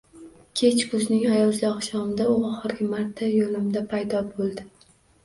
[0.59, 4.67] Kech kuzning ayozli oqshomida u oxirgi marta yo`limda paydo bo`ldi